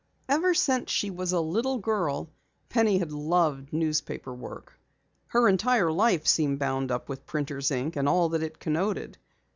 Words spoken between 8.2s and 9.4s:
that it connoted.